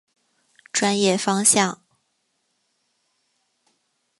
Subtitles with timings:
[0.71, 1.79] 专业方向。